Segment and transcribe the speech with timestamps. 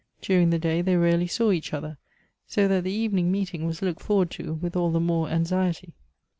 [0.19, 1.99] During the day they rarely saw each other,
[2.47, 5.93] so that the evening meeting was looked forward to with all the more an.xiety.